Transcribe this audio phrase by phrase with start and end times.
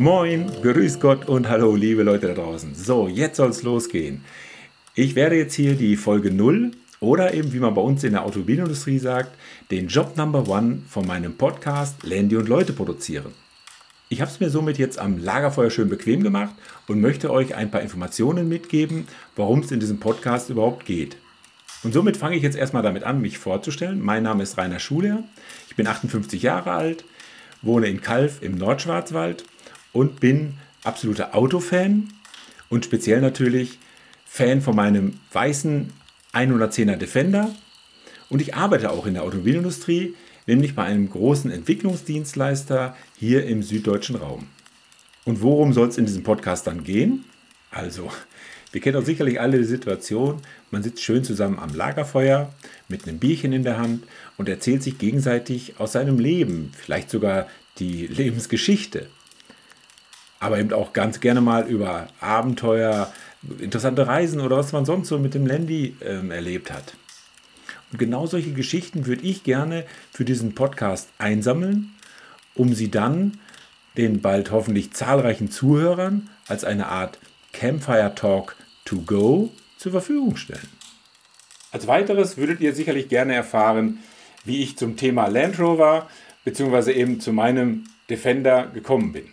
[0.00, 2.74] Moin, grüß Gott und hallo, liebe Leute da draußen.
[2.74, 4.24] So, jetzt soll es losgehen.
[4.94, 6.70] Ich werde jetzt hier die Folge 0
[7.00, 9.36] oder eben, wie man bei uns in der Automobilindustrie sagt,
[9.70, 13.34] den Job Number One von meinem Podcast Landy und Leute produzieren.
[14.08, 16.54] Ich habe es mir somit jetzt am Lagerfeuer schön bequem gemacht
[16.88, 21.18] und möchte euch ein paar Informationen mitgeben, worum es in diesem Podcast überhaupt geht.
[21.82, 24.00] Und somit fange ich jetzt erstmal damit an, mich vorzustellen.
[24.02, 25.24] Mein Name ist Rainer Schuler,
[25.68, 27.04] ich bin 58 Jahre alt,
[27.60, 29.44] wohne in Kalf im Nordschwarzwald
[29.92, 30.54] und bin
[30.84, 32.08] absoluter Autofan
[32.68, 33.78] und speziell natürlich
[34.24, 35.92] Fan von meinem weißen
[36.32, 37.54] 110er Defender.
[38.28, 40.14] Und ich arbeite auch in der Automobilindustrie,
[40.46, 44.46] nämlich bei einem großen Entwicklungsdienstleister hier im süddeutschen Raum.
[45.24, 47.24] Und worum soll es in diesem Podcast dann gehen?
[47.70, 48.10] Also,
[48.72, 52.54] wir kennen doch sicherlich alle die Situation, man sitzt schön zusammen am Lagerfeuer
[52.88, 54.04] mit einem Bierchen in der Hand
[54.36, 59.08] und erzählt sich gegenseitig aus seinem Leben, vielleicht sogar die Lebensgeschichte.
[60.40, 63.12] Aber eben auch ganz gerne mal über Abenteuer,
[63.58, 66.94] interessante Reisen oder was man sonst so mit dem Landy ähm, erlebt hat.
[67.92, 71.94] Und genau solche Geschichten würde ich gerne für diesen Podcast einsammeln,
[72.54, 73.38] um sie dann
[73.96, 77.18] den bald hoffentlich zahlreichen Zuhörern als eine Art
[77.52, 80.68] Campfire Talk to go zur Verfügung stellen.
[81.72, 83.98] Als weiteres würdet ihr sicherlich gerne erfahren,
[84.44, 86.08] wie ich zum Thema Land Rover
[86.44, 86.92] bzw.
[86.92, 89.24] eben zu meinem Defender gekommen bin.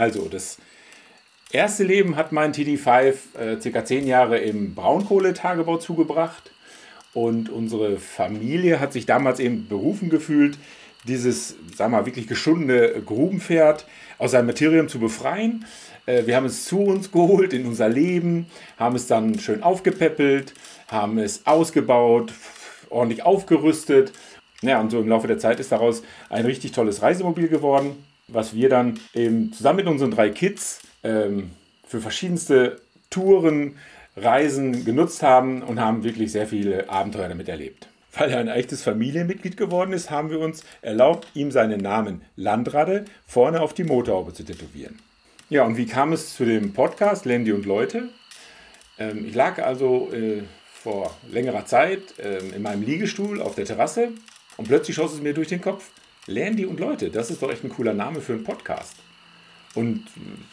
[0.00, 0.56] Also, das
[1.52, 6.52] erste Leben hat mein TD5 äh, circa zehn Jahre im Braunkohletagebau zugebracht.
[7.12, 10.56] Und unsere Familie hat sich damals eben berufen gefühlt,
[11.06, 13.84] dieses, wir mal, wirklich geschundene Grubenpferd
[14.16, 15.66] aus seinem Materium zu befreien.
[16.06, 18.46] Äh, wir haben es zu uns geholt in unser Leben,
[18.78, 20.54] haben es dann schön aufgepäppelt,
[20.88, 22.32] haben es ausgebaut,
[22.88, 24.14] ordentlich aufgerüstet.
[24.62, 28.02] Ja, und so im Laufe der Zeit ist daraus ein richtig tolles Reisemobil geworden,
[28.32, 31.50] was wir dann eben zusammen mit unseren drei Kids ähm,
[31.86, 32.80] für verschiedenste
[33.10, 33.76] Touren,
[34.16, 37.88] Reisen genutzt haben und haben wirklich sehr viele Abenteuer damit erlebt.
[38.12, 43.04] Weil er ein echtes Familienmitglied geworden ist, haben wir uns erlaubt, ihm seinen Namen Landrade
[43.26, 44.98] vorne auf die Motorhaube zu tätowieren.
[45.48, 48.08] Ja, und wie kam es zu dem Podcast Landy und Leute?
[48.98, 50.42] Ähm, ich lag also äh,
[50.72, 54.08] vor längerer Zeit äh, in meinem Liegestuhl auf der Terrasse
[54.56, 55.90] und plötzlich schoss es mir durch den Kopf,
[56.26, 58.96] Landy und Leute, das ist doch echt ein cooler Name für einen Podcast.
[59.74, 60.04] Und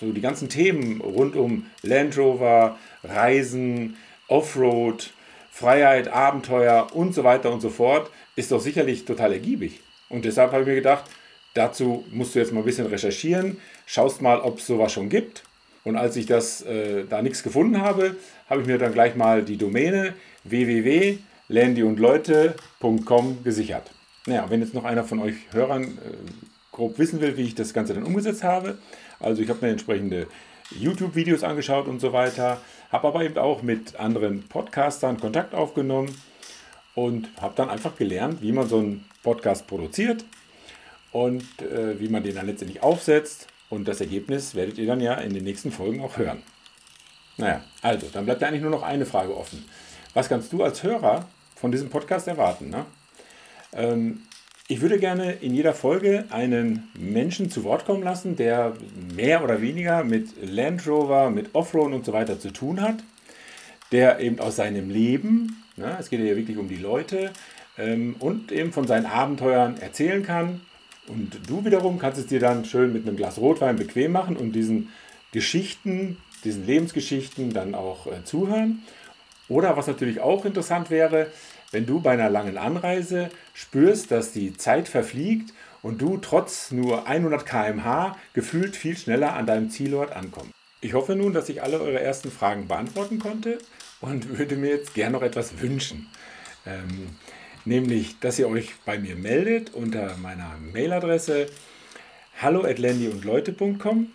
[0.00, 3.96] so die ganzen Themen rund um Land Rover, Reisen,
[4.28, 5.10] Offroad,
[5.50, 9.78] Freiheit, Abenteuer und so weiter und so fort ist doch sicherlich total ergiebig.
[10.08, 11.04] Und deshalb habe ich mir gedacht,
[11.54, 15.44] dazu musst du jetzt mal ein bisschen recherchieren, schaust mal, ob es sowas schon gibt.
[15.84, 18.16] Und als ich das äh, da nichts gefunden habe,
[18.48, 20.14] habe ich mir dann gleich mal die Domäne
[20.44, 23.92] www.landyundleute.com gesichert.
[24.26, 25.88] Naja, wenn jetzt noch einer von euch Hörern äh,
[26.72, 28.78] grob wissen will, wie ich das Ganze dann umgesetzt habe,
[29.20, 30.26] also ich habe mir entsprechende
[30.70, 36.14] YouTube-Videos angeschaut und so weiter, habe aber eben auch mit anderen Podcastern Kontakt aufgenommen
[36.94, 40.24] und habe dann einfach gelernt, wie man so einen Podcast produziert
[41.12, 43.48] und äh, wie man den dann letztendlich aufsetzt.
[43.68, 46.42] Und das Ergebnis werdet ihr dann ja in den nächsten Folgen auch hören.
[47.36, 49.64] Naja, also, dann bleibt eigentlich nur noch eine Frage offen.
[50.12, 52.70] Was kannst du als Hörer von diesem Podcast erwarten?
[52.70, 52.86] Ne?
[53.74, 54.22] Ähm,
[54.66, 58.72] ich würde gerne in jeder Folge einen Menschen zu Wort kommen lassen, der
[59.14, 62.96] mehr oder weniger mit Land Rover, mit Offroad und so weiter zu tun hat,
[63.92, 67.32] der eben aus seinem Leben, ne, es geht ja wirklich um die Leute,
[67.76, 70.62] ähm, und eben von seinen Abenteuern erzählen kann.
[71.06, 74.52] Und du wiederum kannst es dir dann schön mit einem Glas Rotwein bequem machen und
[74.52, 74.88] diesen
[75.32, 78.82] Geschichten, diesen Lebensgeschichten dann auch äh, zuhören.
[79.48, 81.26] Oder was natürlich auch interessant wäre,
[81.74, 85.52] wenn du bei einer langen Anreise spürst, dass die Zeit verfliegt
[85.82, 90.52] und du trotz nur 100 km/h gefühlt viel schneller an deinem Zielort ankommst.
[90.80, 93.58] Ich hoffe nun, dass ich alle eure ersten Fragen beantworten konnte
[94.00, 96.08] und würde mir jetzt gern noch etwas wünschen.
[96.66, 97.16] Ähm,
[97.64, 101.48] nämlich, dass ihr euch bei mir meldet unter meiner Mailadresse
[102.40, 104.08] hallo@landyundleute.com.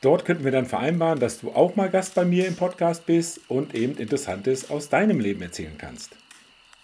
[0.00, 3.40] Dort könnten wir dann vereinbaren, dass du auch mal Gast bei mir im Podcast bist
[3.48, 6.16] und eben Interessantes aus deinem Leben erzählen kannst.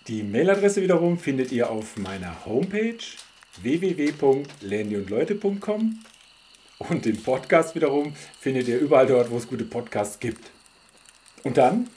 [0.08, 2.99] Die Mailadresse wiederum findet ihr auf meiner Homepage
[3.61, 5.99] www.landyundleute.com
[6.79, 10.53] und den Podcast wiederum findet ihr überall dort, wo es gute Podcasts gibt.
[11.43, 11.88] Und dann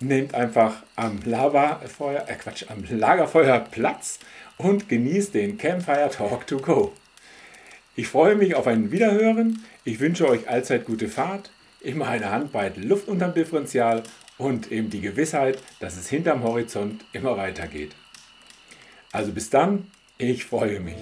[0.00, 4.18] nehmt einfach am Lagerfeuer, äh Quatsch, am Lagerfeuer Platz
[4.58, 6.92] und genießt den Campfire Talk to Go.
[7.94, 9.64] Ich freue mich auf ein Wiederhören.
[9.84, 14.02] Ich wünsche euch allzeit gute Fahrt, immer eine Handbreit Luft unterm Differential
[14.42, 17.92] und eben die Gewissheit, dass es hinterm Horizont immer weitergeht.
[19.12, 19.86] Also bis dann,
[20.18, 20.96] ich freue mich.